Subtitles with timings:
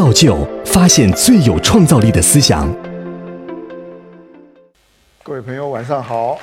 [0.00, 2.66] 造就发现最有创造力的思想。
[5.22, 6.40] 各位朋友，晚上好。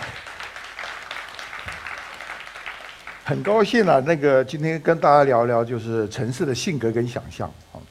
[3.24, 7.82] 很高兴啊，那个今天跟大家聊聊，就是城市的性格跟想象啊。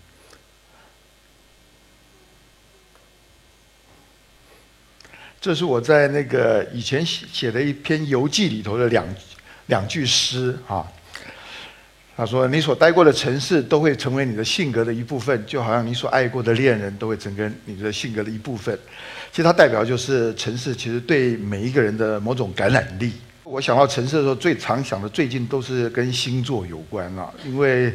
[5.41, 9.05] 这是我在那个以前写写的一篇游记里头的两
[9.67, 10.87] 两句诗啊。
[12.17, 18.75] 他说：“你所待过的城市都会成为你的性格的一部分，就好像你所爱过的恋人都会成为你的性格的一部分。
[19.31, 23.13] 其实它代表就是城市，其实对每一个人的某种感染力。
[23.45, 27.93] 我想到城市的时候，最常想的最近都是跟星座有关啊，因为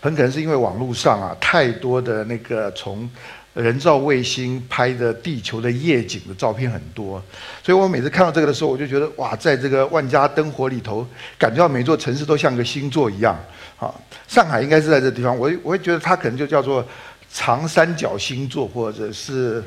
[0.00, 3.10] 很可能是因为网络上啊太多的那个从。”
[3.54, 7.22] 人造卫星拍的地球的夜景的照片很多，
[7.62, 11.06] 所以我每次看到这个的时候，我就觉得哇，在这个万家灯火里头，
[11.38, 13.38] 感觉到每座城市都像个星座一样。
[13.78, 13.92] 啊，
[14.26, 16.84] 上海应该是在这地方，我我会觉得它可能就叫做
[17.32, 19.62] 长三角星座，或者是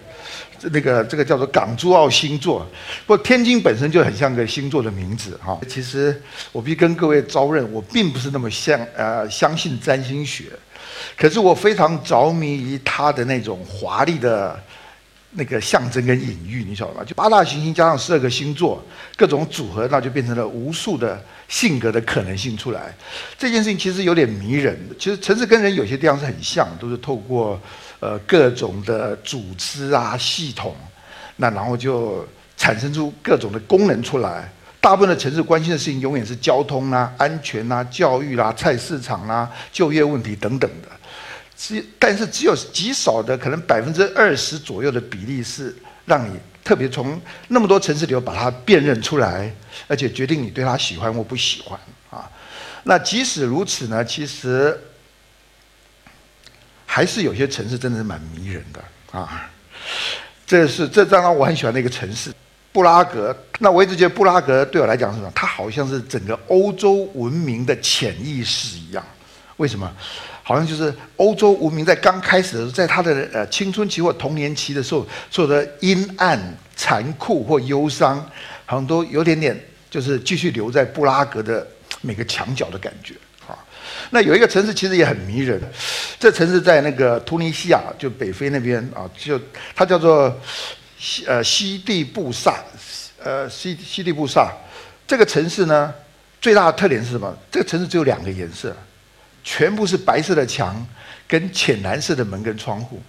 [0.72, 2.66] 那个这个叫做港珠澳星座。
[3.06, 5.60] 不过天津本身就很像个星座的名字哈。
[5.68, 6.22] 其实
[6.52, 10.46] 我必须跟各位招认，我并不是那么相呃相信占星学。
[11.18, 14.58] 可是我非常着迷于它的那种华丽的
[15.32, 17.04] 那个象征跟隐喻，你晓得吗？
[17.04, 18.84] 就八大行星加上十二个星座，
[19.16, 22.96] 各种组合，那就变成了无数的性格的可能性出来。
[23.38, 24.80] 这件事情其实有点迷人。
[25.00, 27.60] 其实城市跟人有些地方是很像，都是透过
[28.00, 30.76] 呃各种的组织啊系统，
[31.38, 34.48] 那然后就产生出各种的功能出来。
[34.80, 40.88] 大部分的城市关心的事情永远是交通啦、安全啦、教育啦、菜市场啦、就业问题等等的。
[41.58, 49.52] 只但是只有极少的，可能百分之二十左右的比例是让你特别从那么多城市里头把它辨认出来，
[49.88, 51.80] 而且决定你对它喜欢或不喜欢
[52.12, 52.30] 啊。
[52.84, 54.80] 那即使如此呢，其实
[56.86, 59.50] 还是有些城市真的是蛮迷人的啊。
[60.46, 62.32] 这是这当然我很喜欢那个城市。
[62.72, 65.32] 布拉格，那我一直觉得布拉格对我来讲是什么？
[65.34, 69.04] 它好像是整个欧洲文明的潜意识一样。
[69.56, 69.92] 为什么？
[70.48, 76.40] 好像就是欧洲文明在刚开始的时候，在他的呃青春期或童年期的时候，所有的阴暗、
[76.74, 78.18] 残酷或忧伤，
[78.66, 79.60] 好像都有点点，
[79.90, 81.68] 就是继续留在布拉格的
[82.00, 83.14] 每个墙角的感觉
[83.46, 83.60] 啊。
[84.12, 85.62] 那有一个城市其实也很迷人，
[86.18, 89.38] 这城市在那个突尼西亚，就北非那边啊，就
[89.76, 90.34] 它叫做。
[91.00, 92.56] 西呃西地布萨，
[93.24, 94.52] 呃西西地布萨，
[95.06, 95.94] 这个城市呢，
[96.42, 97.38] 最大的特点是什么？
[97.52, 98.76] 这个城市只有两个颜色，
[99.48, 100.86] 全部是白色的墙
[101.26, 103.02] 跟浅蓝色的门跟窗户，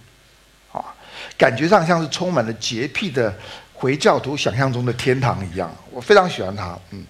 [0.71, 0.79] 啊，
[1.37, 3.37] 感觉上像是充满了洁癖的
[3.73, 5.69] 回教徒想象中的天堂一样。
[5.91, 7.03] 我非常喜欢它，嗯。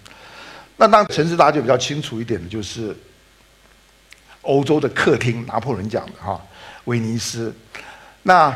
[0.76, 2.96] 那当城市大家就比较清楚一点的，就是
[4.42, 6.40] 欧洲的客厅，拿破仑讲的哈，
[6.86, 7.54] 威尼斯，
[8.24, 8.52] 那。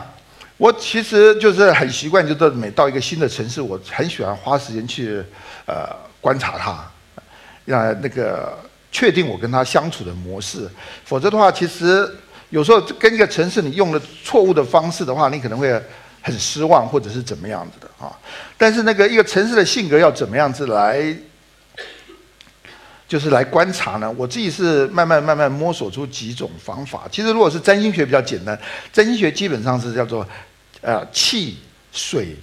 [0.57, 5.21] 我其实就是很习惯，就是每到一个新的城市，我很喜欢花时间去
[5.67, 5.89] 呃
[6.21, 6.89] 观察它，
[7.65, 8.57] 让那个
[9.05, 10.67] 确定我跟他相处的模式。
[11.05, 12.11] 否则的话，其实
[12.49, 15.71] 有时候跟一个城市你用了错误的方式的话，你可能会
[16.23, 18.11] 很失望，或者是怎么样子的啊。
[18.57, 21.15] 但是那个一个城市的性格要怎么样子来，
[23.07, 24.11] 就是来观察呢？
[24.17, 27.07] 我自己是慢慢慢慢摸索出几种方法。
[27.13, 28.59] 其实如果是占星学比较简单，
[28.91, 30.27] 占星学基本上是叫做。
[30.87, 31.57] 呃，气、
[31.93, 32.37] 水、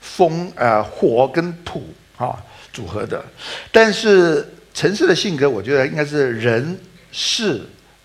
[0.00, 2.36] 风、呃，火跟土啊
[2.72, 3.24] 组合的，
[3.70, 6.78] 但是城市的性格，我觉得应该是人、
[7.12, 7.62] 事、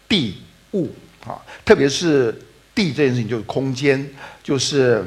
[0.08, 0.42] 地、
[0.74, 0.90] 物
[1.26, 2.32] 啊，特别是
[2.74, 4.08] 地这件事情，就是空间，
[4.42, 5.04] 就是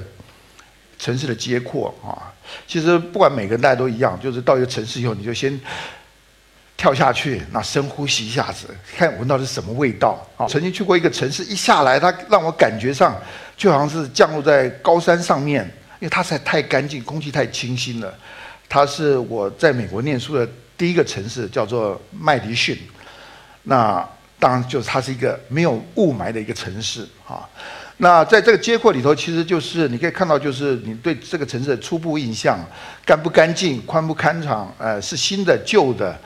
[0.99, 2.35] 城市的街廓啊。
[2.67, 5.59] 其实不管每个人大家都一样，就是到一个城市以后，你就先
[6.77, 10.47] 跳下去，那深呼吸一下子，看闻到是什么味道啊。
[10.49, 13.17] 曾经去过一个城市，一下来，它让我感觉上。
[13.55, 15.63] 就好像是降落在高山上面，
[16.01, 18.13] 因为它实在太干净，空气太清新了。
[18.69, 22.77] 它是我在美国念书的第一个城市，叫做麦迪逊。
[23.65, 24.07] 那
[24.39, 27.49] 当然就是它是一个没有雾霾的一个城市啊。
[27.99, 32.59] 那在这个街廓里头，其实就是你可以看到，就是你对这个城市的初步印象：
[33.07, 36.19] 干不干净，宽不宽敞，呃，是新的旧的。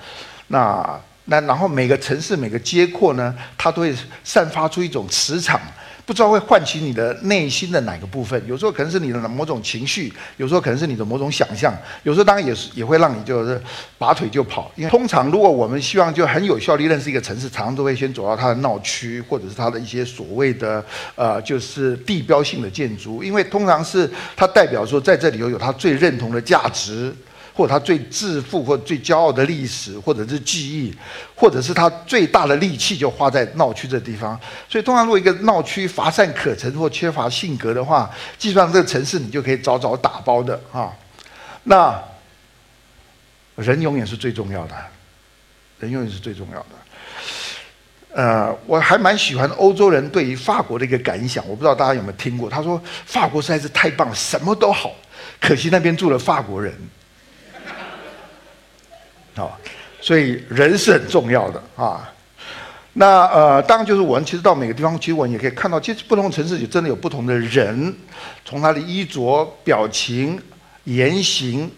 [0.47, 3.94] 那那然后每个城市每个街廓呢，它都会
[4.25, 5.61] 散发出一种磁场。
[6.06, 13.61] 不知道会唤起你的内心的哪个部分，有时候可能是你的某种情绪，有时候可能是你的某种想象，有时候当然也是也会让你就是
[13.99, 14.70] 拔腿就跑。
[14.76, 20.85] 因为通常如果我们希望就很有效率认识一个城市，常常都会先走到它的闹区，或者是它的一些所谓的
[21.17, 27.12] 呃就是地标性的建筑，因为通常是它代表说在这里头有它最认同的价值，
[27.56, 30.94] 或他最自负或最骄傲的历史，或者是记忆，
[31.35, 34.38] 或者是他最大的力气就花在闹区这地方。
[34.69, 40.93] 所以，通常如果一个闹区乏善可陈或缺乏性格的话，基本上这个城市你就可以早早打包的啊。
[41.62, 41.99] 那
[43.56, 44.76] 人永远是最重要的，
[45.81, 46.67] 人永远是最重要的。
[48.12, 52.50] 呃，我还蛮喜欢欧洲人对于法国的一个感想，我不知道大家有没有听过。
[52.50, 54.93] 他说法国实在是太棒了，什么都好，
[55.41, 56.75] 可惜那边住了法国人。
[59.37, 59.59] 好，
[60.00, 62.12] 所以人是很重要的啊。
[62.94, 67.94] 那呃，当然就是我们其实到每个地方，其实我们也可以看到，其实不同城市也真的有不同的人，
[68.44, 70.41] 从他的衣着、表情、
[70.85, 71.71] 言行。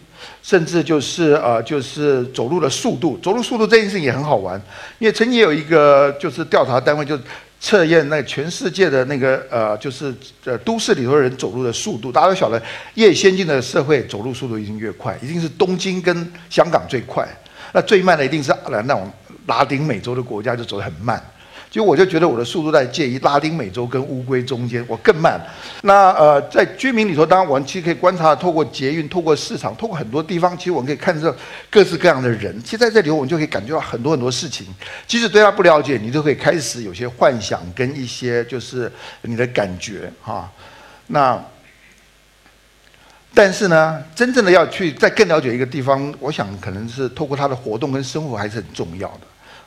[0.43, 4.61] 甚至就是呃，就是走路的速度，走路速度这件事情也很好玩，
[4.97, 7.17] 因为曾经有一个就是调查单位就
[7.61, 10.13] 测验那全世界的那个呃，就是
[10.43, 12.61] 呃都市里头人走路的速度，大家都晓得，
[12.95, 17.25] 越先进的社会走路速度一定越快，一定是东京跟香港最快，
[17.73, 19.11] 那最慢的一定是那种
[19.47, 21.21] 拉丁美洲的国家就走得很慢。
[21.71, 25.39] 就我就觉得我的速度在介于拉丁美洲跟乌龟中间，我更慢。
[25.83, 31.31] 那呃，在居民里头，当然我们其实可以观察，透过捷运、透过市场、透过很多地方，其实我们可以看到
[31.69, 32.59] 各式各样的人。
[32.63, 34.65] 其实在这里，我们就可以感觉到很多很多事情。
[35.05, 40.51] 即使对他不了解，你都可以开始有些幻想跟一些就是你的感觉哈。
[41.05, 41.39] 那
[43.33, 49.21] 但是呢，真正的要去再更了解一个地方，我想可能是透过他的活动跟生活还是很重要的。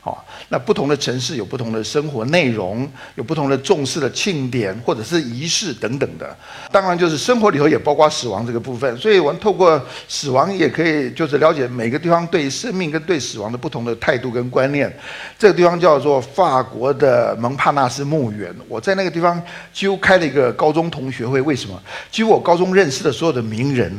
[0.04, 6.36] 好，那不同的城市有不同的生活内容，有不同的重视的庆典或者是仪式等等的。
[6.72, 8.96] 当然，就是生活里头也包括死亡这个部分。
[8.98, 14.92] 所以我们透过死亡也可以就是了解每个地方对生命跟对死亡的不同的态度跟观念。
[15.38, 18.52] 这个地方叫做法国的蒙帕纳斯墓园。
[18.68, 19.40] 我在那个地方
[19.72, 21.40] 几乎开了一个高中同学会。
[21.42, 21.80] 为什么？
[22.10, 23.92] 几乎我高中认识的所有的名人，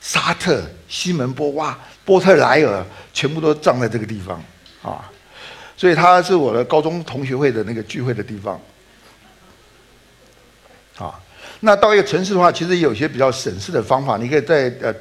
[0.00, 2.84] 沙特、西门波娃、波特莱尔，
[3.14, 4.42] 全部都葬在这个地方
[4.82, 5.10] 啊。
[5.78, 8.60] 所以它是我的高中同学会的那个聚会的地方，
[10.98, 11.14] 啊，
[11.60, 14.94] 那到一个城市的话，其实有些比较省事的方法，你可以在呃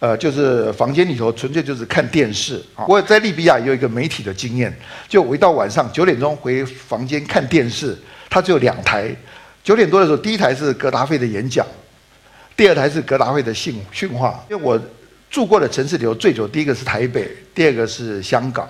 [0.00, 2.60] 呃，就是房间里头纯粹就是看电视。
[2.88, 4.76] 我在利比亚有一个媒体的经验，
[5.08, 7.96] 就我一到晚上九点钟回房间看电视，
[8.28, 9.14] 它只有两台，
[9.62, 11.64] 九点多的时候，第一台是格达费的演讲，
[12.56, 14.44] 第二台是格达费的训训话。
[14.50, 14.76] 因为我
[15.30, 18.68] 住过的城市里头最久，第一个是台北，第二个是香港。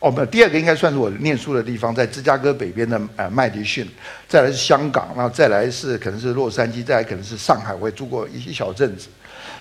[0.00, 3.86] 哦，不，第二个应该算是我念书的地方，在芝加哥北边的呃麦迪逊，
[4.26, 9.08] 再来是香港，然后再来是可能是洛杉矶，再来可能是上海，我也住过一些小镇子。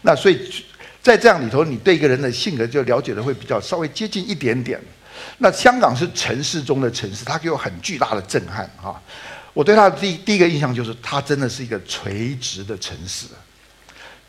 [0.02, 0.50] 那所以
[1.02, 4.80] 在这样里头，你对一个人的性格就了解的会比较稍微接近一点点。
[5.40, 8.96] 那香港是城市中的城市，它给我很巨大的震撼啊！
[9.54, 13.26] 我对它的第第一个印象就是，它真的是一个垂直的城市。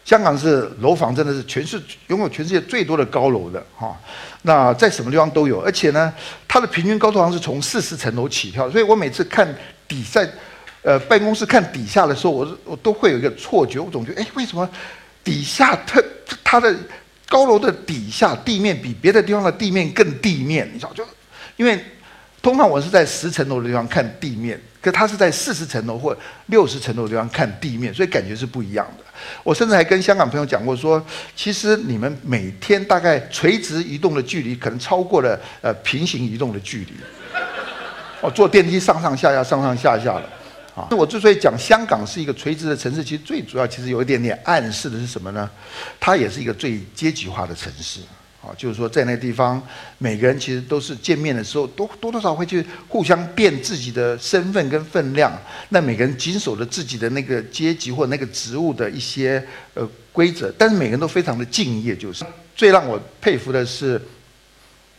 [0.05, 3.97] 香港是楼房真的是全是拥有全世界最多的高楼的哈，
[4.43, 6.12] 那在什么地方都有，而且呢，
[6.49, 9.47] 它的平均高度好像是从四十层楼起跳，所以我每次看
[9.87, 10.29] 底在
[10.82, 14.69] 呃办公室看底下的时候，我我都会有一个错觉，我总觉得哎，为什么
[15.23, 16.03] 底下它
[16.43, 16.75] 它的
[17.29, 20.69] 高楼的底下地面比别的地方的地面更地面？
[20.73, 21.05] 你知道就
[21.56, 21.79] 因为。
[22.42, 26.16] 通常我是在十层楼的地方看地面，可他是在四十层楼或
[26.46, 29.04] 六十层楼的地方看地面，所以感觉是不一样的。
[29.42, 31.04] 我甚至还跟香港朋友讲过，说
[31.37, 36.92] 其实你们每天大概垂直移动的距离，可能超过了呃平行移动的距离。
[38.22, 40.22] 哦，坐电梯上上下下，上上下下的。
[40.75, 45.50] 啊，那我之所以讲香港是一个垂直的城市，其实最主要其实有一点点暗示的是什么呢？
[45.98, 48.00] 它也是一个最阶级化的城市。
[48.43, 49.63] 啊，就是说，在那地方，
[49.99, 55.32] 每个人其实都是见面的时候，多多多少会去互相辨自己的身份跟分量。
[55.69, 61.94] 那每个人谨守着自己的那个阶级或那个职务的一些呃规则，但是每个人都非常的敬业。
[61.94, 62.25] 就是
[62.56, 64.01] 最让我佩服的是。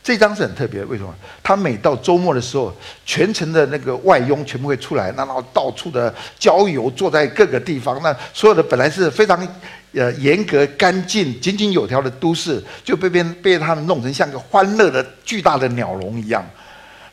[0.04, 1.14] 这张是很特别，为什么？
[1.44, 8.02] 他每到周末的时候，全城的那个外佣全部会出来，然后到处的郊游，坐在各个地方。
[8.02, 9.48] 那所有的本来是非常
[9.94, 16.44] 呃严格、干净、井井有条的都市，就被被被他们弄成像个欢乐的巨大的鸟笼一样。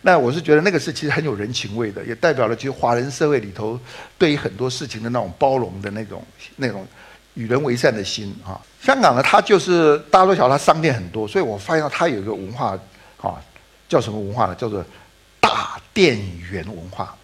[0.00, 3.78] 那我是觉得那个是其实很有人情味的，也代表了其实华人社会里头
[4.16, 6.24] 对于很多事情的那种包容的那种
[6.56, 6.86] 那种。
[7.38, 12.76] 与人为善的心啊，香港呢，它就是大家都晓得，它商店很多，所以我发现它有一个文化
[13.22, 13.38] 啊，
[13.88, 14.54] 叫什么文化呢？
[14.56, 14.84] 叫做
[15.38, 16.18] 大店
[16.50, 17.14] 员文化。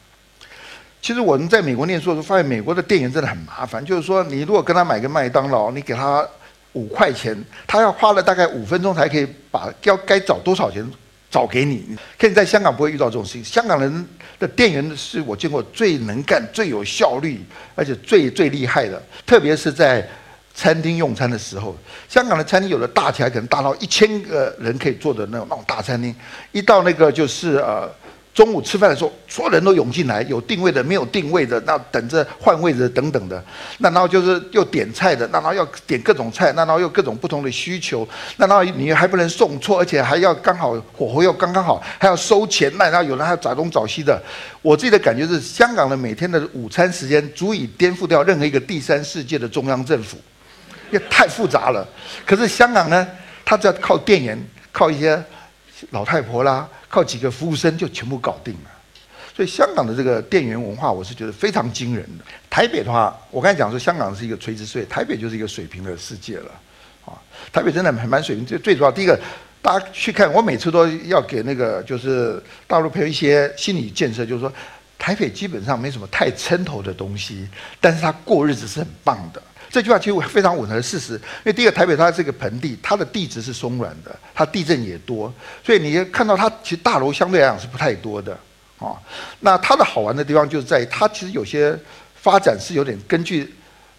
[1.02, 6.24] 其实我们在美国念书的时候，发现美国的店员真的很麻烦，就是说，你如果跟他买个麦当劳，你给他
[6.74, 10.88] 五块钱，他要花了大概五分钟才可以把要该找多少钱。
[11.34, 11.84] 找给你，
[12.16, 13.42] 可以在香港不会遇到这种事情。
[13.42, 19.02] 香港人的店员是我见过最能干、最有效率，而且最最厉害的。
[19.26, 20.08] 特别是在
[20.54, 21.76] 餐厅用餐的时候，
[22.08, 26.14] 香港的餐厅有的大起来可能大到一千个人可以坐的那种那种大餐厅，
[26.52, 27.90] 一到那个就是呃。
[28.34, 33.42] 中午吃饭的时候，所有人都涌进来，有定位的，没有定位的，那等着换位置等等的。
[33.78, 38.06] 那然后就是又点菜的，那然后要点各种菜，那然后又各种不同的需求，
[38.38, 44.20] 那然后你还不能送错，而且还要刚好火候又刚刚好，还要收钱，那然后有人还要找东找西的。
[44.62, 50.16] 我自己的感觉是，香港的每天的午餐时间足以颠覆掉任何一个第三世界的中央政府，
[50.90, 51.86] 因为太复杂了。
[52.26, 53.06] 可是香港呢，
[53.44, 54.36] 它只要靠店员，
[54.72, 55.22] 靠一些
[55.90, 56.68] 老太婆啦。
[56.94, 58.70] 靠几个服务生就全部搞定了，
[59.34, 62.24] 所以香港的这个店员文化，我是觉得非常惊人的。
[62.48, 66.50] 台北的话，我刚才讲说香港是一个垂直税，台北就是一个水平的世界了，
[67.04, 67.18] 啊，
[67.52, 68.46] 台北真的很蛮水平。
[68.46, 69.18] 最最主要，第一个，
[69.60, 74.52] 大家去看，我每次都要给那个就是大陆朋友一些心理建设，就是说，
[74.96, 77.48] 台北基本上没什么太撑头的东西，
[77.80, 79.42] 但是他过日子是很棒的。
[79.74, 88.38] 这句话其实非常吻合事实，因为第一个台北它是一个盆地，它的地质是松软的，它地震也多，所以你看到它其实大楼相对来讲是不太多的
[88.78, 88.94] 啊。
[89.40, 91.76] 那它的好玩的地方就是在于它其实有些
[92.14, 93.52] 发展是有点根据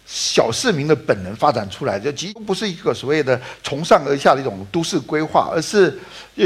[0.06, 5.90] 小市民的本能发展出来的，几乎不是一个所谓的从上而下的一种都市规划，而是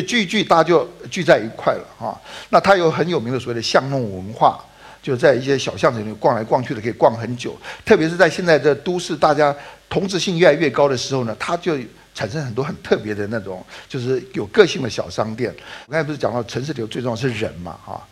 [0.09, 2.19] 聚一聚大家就聚在一块了啊。
[2.49, 4.61] 那它有很有名的所谓的巷弄文化。
[5.03, 7.57] 就在一些小巷子里面逛来逛去的，可以逛很久。
[7.85, 9.55] 特别是在现在的都市，大家
[9.89, 11.79] 同质性越来越高的时候呢，它就
[12.15, 15.55] 产生很多很特别的那种，就是有个性的小商店。
[15.87, 18.07] 我刚才不是讲到城市里头最重要是人嘛，哈，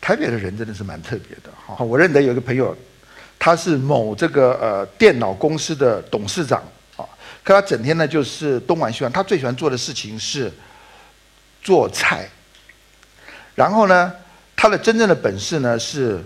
[0.00, 1.50] 台北的人真的是蛮特别的。
[1.64, 2.76] 哈，我认得有一个朋友，
[3.38, 6.60] 他是某这个呃电脑公司的董事长，
[6.96, 7.06] 啊，
[7.44, 10.52] 可他整天呢就是东玩西玩，他最喜欢做的事情是
[11.62, 12.28] 做菜，
[13.54, 14.12] 然后呢。
[14.62, 16.24] 他的真正的本事呢是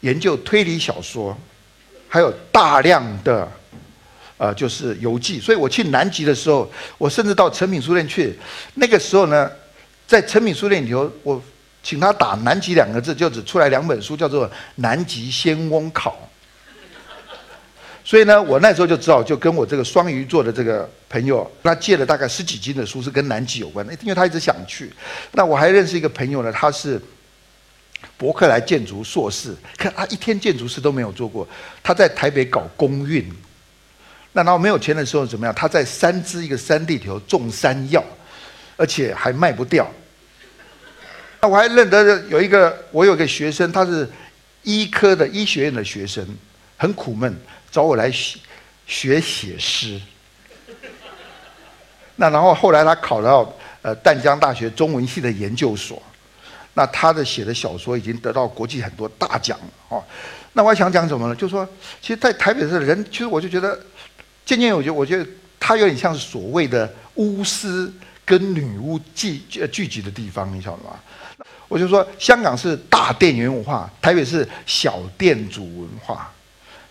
[0.00, 1.36] 研究推理小说，
[2.08, 3.46] 还有大量的
[4.38, 5.38] 呃就是游记。
[5.38, 8.38] 所以我去南极的时候，我甚至到成品书店去。
[8.72, 9.50] 那个时候呢，
[10.06, 11.42] 在成品书店里头，我
[11.82, 16.12] 请他打“南极”两个字，就只出来两本书，叫做《南极仙翁考》。
[18.04, 24.92] 所以呢，我那时候就知道，就跟我这个双鱼座的这个朋友，他借了大概十几斤的书，是跟南极有关的，因为他一直想去。
[25.32, 27.00] 那我还认识一个朋友呢，他是
[28.18, 31.48] 伯克莱建筑硕士，可他一天建筑师都没有做过，
[31.82, 33.26] 他在台北搞公运。
[34.34, 35.54] 那然后没有钱的时候怎么样？
[35.54, 38.04] 他在三支一个山地头种山药，
[38.76, 39.90] 而且还卖不掉。
[41.40, 44.06] 那我还认得有一个，我有个学生，他是
[44.62, 46.26] 医科的医学院的学生，
[46.76, 47.34] 很苦闷。
[47.74, 48.38] 找我来学
[48.86, 50.00] 学写诗，
[52.14, 53.52] 那然后后来他考到
[53.82, 56.00] 呃淡江大学中文系的研究所，
[56.74, 60.00] 那他的写的小说已经得到国际很多大奖哦。
[60.52, 61.34] 那我想讲什么呢？
[61.34, 61.68] 就是说，
[62.00, 63.76] 其实，在台北的人，其实我就觉得，
[64.46, 65.26] 渐渐我觉得，我觉得
[65.58, 67.92] 他有点像是所谓的巫师
[68.24, 69.38] 跟女巫聚
[69.72, 70.96] 聚集的地方，你晓得吗？
[71.66, 76.30] 我就说，香港是大店员文化，台北是小店主文化。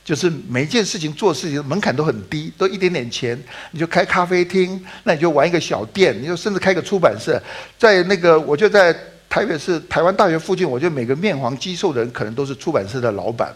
[0.03, 3.41] 就是每一件事情做事情门槛都很低，都一点点钱，
[3.71, 7.41] 你就开咖啡厅，那你就玩一个小店，你就甚至开个出版社，
[7.79, 8.93] 在那个我就在
[9.29, 13.55] 台北市台湾大学附近，我觉得每个面黄肌瘦的人可能都是出版社的老板，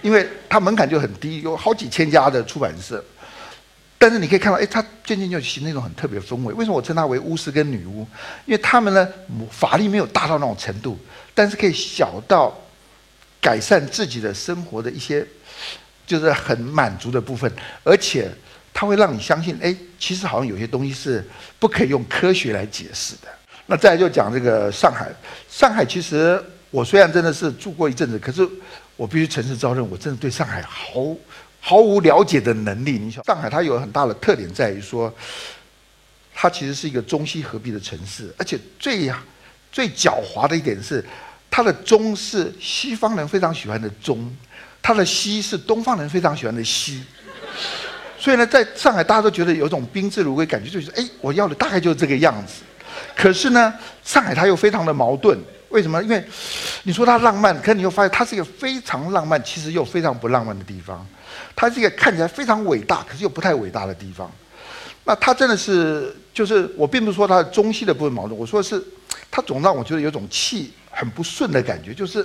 [0.00, 3.04] 因为他门槛就很低，有好几千家的出版社。
[3.98, 6.54] 但是你可以看到，哎，他渐渐就形成一种很特别的氛围。
[6.54, 8.06] 为什么我称他为巫师跟女巫？
[8.46, 9.06] 因为他们呢
[9.50, 10.98] 法力没有大到那种程度，
[11.34, 12.58] 但是可以小到
[13.42, 15.26] 改善自己的生活的一些。
[16.12, 17.50] 就是很满足的部分，
[17.82, 18.30] 而且
[18.74, 21.26] 它会让你相信，哎，其实好像有些东西是
[21.58, 23.28] 不可以用科学来解释的。
[23.64, 25.10] 那再来就讲这个上海，
[25.48, 26.38] 上海其实
[26.70, 28.46] 我虽然真的是住过一阵子，可是
[28.96, 31.16] 我必须诚实招认，我真的对上海毫
[31.60, 32.98] 毫无了解的能力。
[32.98, 35.10] 你想，上海它有很大的特点在于说，
[36.34, 39.10] 它其实是一个中西合璧的城市，而且最
[39.70, 41.02] 最狡猾的一点是，
[41.52, 44.34] 它的中是西方人非常喜欢的中。
[44.80, 47.04] 它的西是东方人非常喜欢的西，
[48.18, 52.64] 所以呢，在上海大家都觉得有种宾至如归感觉，就是哎，我要的大概就是这个样子。
[53.14, 56.02] 可是呢，上海它又非常的矛盾，为什么？
[56.02, 56.24] 因为
[56.82, 61.06] 你说它浪漫，可你又发现它是一个非常浪漫，其实又非常不浪漫的地方。
[61.54, 64.28] 它是一个看起来非常伟大，可是又不太伟大的地方。
[65.04, 68.82] 那它真的是，就是我并不是说它的中西的部分矛盾，我说的是，
[69.30, 72.24] 它总让我觉得有种气很不顺的感觉，就是。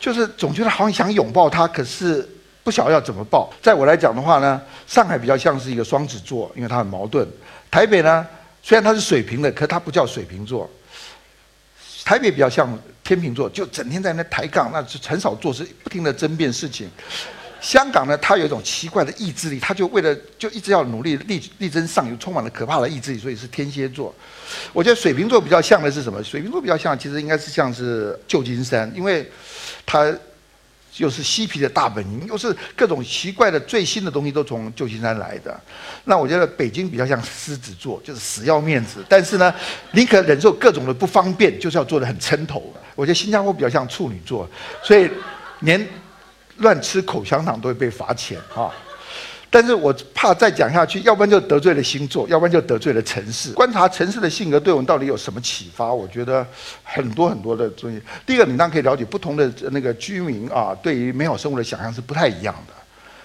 [0.00, 2.28] 就是总觉得好像想拥抱他，可是
[2.62, 3.50] 不晓得要怎么抱。
[3.62, 7.26] 在我来讲的话呢，上海比较像是一个双子座，因为它很矛盾。
[7.70, 8.26] 台北呢，
[8.62, 10.70] 虽然它是水平的，可它不叫水瓶座。
[12.04, 16.90] 台北比较像天秤座，就整天在那抬杠，那是很少做事，不停的争辩事情。
[17.64, 24.14] 香港呢，它有一种奇怪的意志力，它就为了就一直要努力力力争上游，充满了可怕的意志力，所以是天蝎座。
[24.74, 26.22] 我觉得水瓶座比较像的是什么？
[26.22, 29.26] 水瓶座比较像，其实应该是像是旧金山，因为
[29.86, 30.14] 它
[30.98, 35.58] 又是嬉皮的大本营，又是各种奇怪的最新的东西都从旧金山来的。
[36.04, 39.54] 那我觉得北京比较像狮子座，就是死要面子，但是呢，
[39.92, 42.70] 宁可忍受各种的不方便，就是要做的很撑头。
[42.94, 44.46] 我觉得新加坡比较像处女座，
[44.82, 45.08] 所以
[45.60, 45.88] 连。
[46.58, 48.70] 乱吃口香糖都会被罚钱啊！
[49.50, 53.52] 但是我怕再讲下去，要不然就得罪了星座，要不然就得罪了城市。
[53.52, 55.94] 观察城市的性格对我们到底有什么启发？
[55.94, 56.44] 我觉得
[56.82, 58.02] 很多很多的东西。
[58.26, 62.74] 第一个，你当然可以了解不同的那个居民啊，对于美好生活的想象是不太一样的，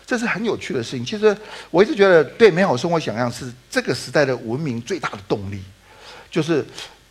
[0.06, 1.04] 这是很有趣的事情。
[1.04, 1.36] 其实
[1.72, 5.60] 我一直觉得，对美好生活想象是这个时代的文明最大的动力，
[6.30, 6.64] 就是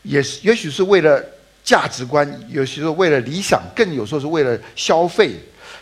[0.05, 1.21] 也也许是为了
[1.65, 5.35] 价值观，有时候为了理想，更有时候是为了消费。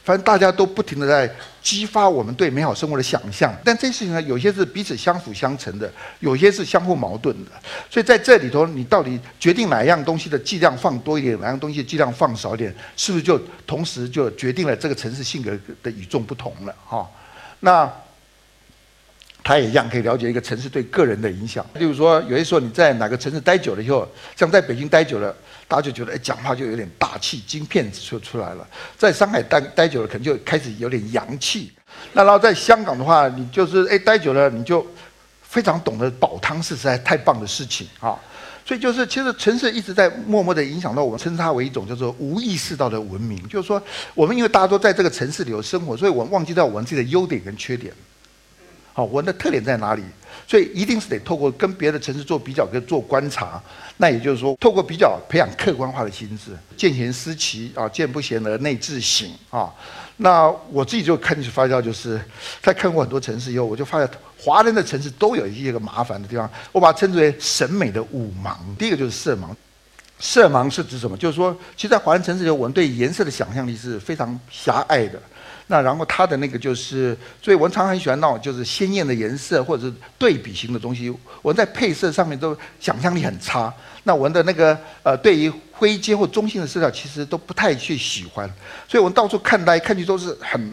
[0.07, 1.29] 反正大家都不停的在
[1.61, 7.51] 激发我们对美好生活的想象，但这些事情呢，有些是彼此相辅相成的，有些是相互矛盾的。
[7.91, 13.37] 所以在这里头，你到底决定哪一样东西的剂量放多一点，哪样东西的剂量放少一点，是不是就
[13.67, 15.51] 同时就决定了这个城市性格
[15.83, 16.73] 的与众不同了？
[16.87, 17.05] 哈，
[17.59, 17.93] 那
[19.47, 21.65] 他也一样可以了解一个城市对个人的影响。
[21.75, 25.33] 例如说，有些时候你在哪个城市待久了以后，像在北京待久了。
[25.69, 28.67] 大家就觉得，哎，讲话就有点大气，金片子就出来了。
[28.97, 31.73] 在上海待待久了，可能就开始有点洋气。
[32.13, 34.85] 那然后在香港的话，你就是哎待久了，你就
[35.43, 38.19] 非常懂得煲汤是实在太棒的事情啊。
[38.65, 43.41] 所以就是，其实城市一直在默默的影响到我们，称它为一种叫做无意识到的文明。
[43.49, 43.81] 就是说，
[44.15, 47.93] 我们因为大家都在这个城市里有生活，所以我们忘记掉我们自己的优点跟缺点。
[48.97, 50.03] 好，我的特点在哪里？
[50.49, 53.63] 所以一定是得透过跟别的城市做比较跟做观察。
[53.99, 59.71] 那也就是说，透过比较培养客观化的心智，见贤思齐啊，见不贤而内自省啊。
[60.17, 62.19] 那我自己就看始发现，就是
[62.63, 68.57] 在看过很多城市以后，我就发现华人的城市都有一些个麻烦的地方，我把它称之为审美的五盲。
[68.79, 69.51] 第一个就是色盲，
[70.19, 71.15] 色盲是指什么？
[71.19, 75.21] 就是说，其实，在华人城市里，我们对颜色的想象力是非常狭隘的。
[75.69, 81.13] 那然后它的那个就是，所以我常很喜欢那种就是鲜艳的颜色或者是对比型的东西。
[81.43, 83.73] 我在配色上面都想象力很差。
[84.05, 88.49] 那我的那个呃，对于灰阶或中性的色调，其实都不太去喜欢。
[88.89, 90.73] 所以我们到处看来看去都是很，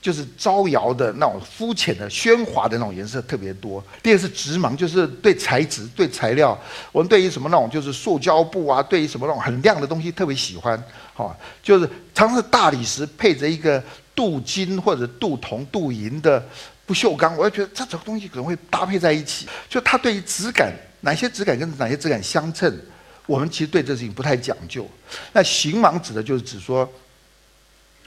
[0.00, 3.84] 就是招摇的那种肤浅的喧哗的那种颜色特别多。
[4.02, 6.58] 第二是直盲，就是对材质对材料，
[6.92, 10.82] 我们对于什么那种就是塑胶布啊，对于什么那种很亮的东西特别喜欢。
[11.12, 13.82] 好，就是常常是大理石配着一个。
[14.20, 16.46] 镀金或者镀铜、镀银的
[16.84, 19.48] 不锈钢，我也觉得这种东西可能会搭配在一起。
[19.66, 22.78] 就它对于质感，哪些质感跟哪些质感相称，
[23.24, 24.86] 我们其实对这事情不太讲究。
[25.32, 26.86] 那形盲指的就是指说，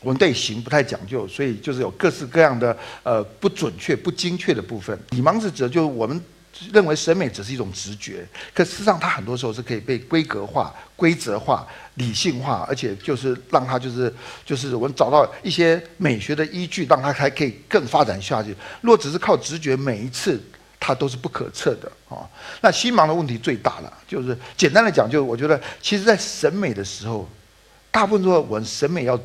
[0.01, 4.95] 我们对形不太讲究，所以就是有各式各样的呃不准确、不精确的部分。
[5.09, 6.23] 理盲是指的就是我们。
[6.71, 14.13] 认为审美只是一种直觉，可事实上它很多时候是可以被规格化、规则化、理性化，而且就是让它就是
[14.45, 18.55] 就是我们找到一些美学的依据，让它还可以更发展下去。
[18.81, 20.39] 如果只是靠直觉，每一次
[20.79, 22.29] 它都是不可测的啊。
[22.61, 27.27] 那心盲的问题最大了，就是简单的讲，就是我觉得其实在审美的时候，
[27.89, 29.19] 大部分时候我们审美要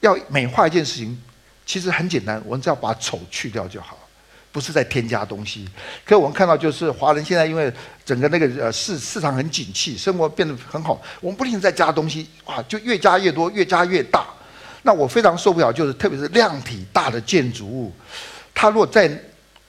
[0.00, 1.20] 要美化一件事情，
[1.66, 3.97] 其实很简单，我们只要把丑去掉就好。
[4.58, 5.64] 不是在添加东西，
[6.04, 7.72] 可我们看到就是华人现在因为
[8.04, 14.26] 整个那个呃市市场很景气，生活变得很好，我们不停在加东西，哇，就越加越多，越加越大。
[14.82, 17.92] 那我非常受不了，就是特别是量体大的建筑物，
[18.52, 19.08] 它如果在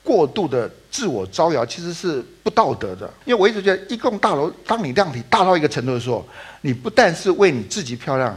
[0.02, 3.08] 过度的自我招摇，其实是不道德的。
[3.24, 6.26] 因为我一直觉得，一栋大楼，当你量体大到一个程度的时候，
[6.62, 8.36] 你不但是为你自己漂亮，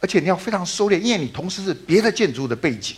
[0.00, 2.96] 而且你要非常收敛，因为你同时是别的建筑的背景。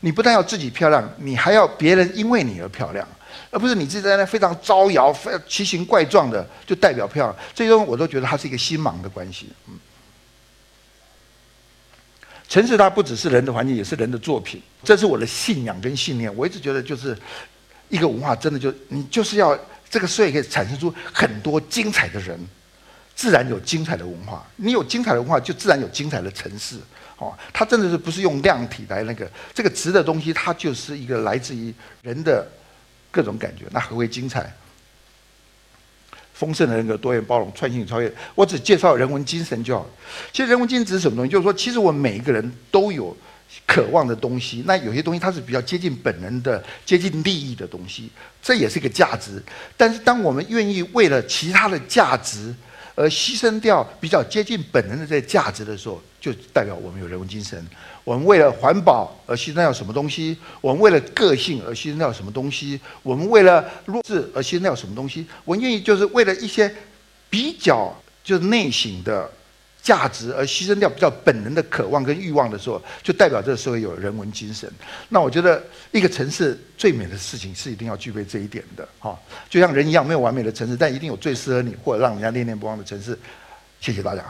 [0.00, 3.06] 你不但要自己漂亮，你还要别人因为你而漂亮，
[3.50, 7.36] 而不是你自己在那非常招摇、非奇形怪状的就代表漂亮。
[7.54, 9.48] 最终我都觉得它是一个心盲的关系。
[9.68, 9.78] 嗯，
[12.48, 14.62] 城市它不只是人的环境，也是人的作品。
[14.82, 16.34] 这是我的信仰跟信念。
[16.34, 17.16] 我一直觉得，就是
[17.90, 19.58] 一个文化，真的就你就是要
[19.90, 22.40] 这个社会可以产生出很多精彩的人，
[23.20, 24.46] 自然有精彩的文化。
[24.56, 26.78] 你有精彩的文化，就自然有精彩的城市。
[27.18, 32.50] 哦，它真的是不是用量体来那个这个值的东西，它就是一个来自于人的
[33.10, 33.66] 各种感觉。
[33.72, 34.50] 那何为精彩？
[36.32, 38.10] 丰盛的人格、多元包容、创新超越。
[38.34, 39.86] 我只介绍人文精神就好。
[40.32, 41.30] 其实人文精神是什么东西？
[41.30, 43.14] 就是说，其实我们每一个人都有
[43.66, 44.64] 渴望的东西。
[44.66, 49.42] 那有些东西它是比较接近本能的、接近利益的东西，这也是一个价值。
[49.76, 52.54] 但是当我们愿意为了其他的价值，
[53.00, 57.66] 而牺牲掉比较接近本能的这些价值的时候，就代表我们有人文精神。
[58.04, 60.36] 我们为了环保而牺牲掉什么东西？
[60.60, 62.78] 我们为了个性而牺牲掉什么东西？
[63.02, 65.24] 我们为了弱智而牺牲掉什么东西？
[65.46, 66.70] 我愿意就是为了一些
[67.30, 69.30] 比较就是内省的。
[69.82, 74.70] 价值而牺牲掉比较本能的渴望跟欲望的时候，就代表这个社会有人文精神。
[75.08, 83.18] 那我觉得一个城市最美的事情是一定要具备这一点的，哈，就像人一样，没有完美的城市，但一定有最适合你或者让人家念念不忘的城市。
[83.80, 84.22] 谢谢大家。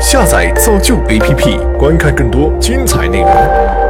[0.00, 3.89] 下载造就 APP，观看更多精彩内容。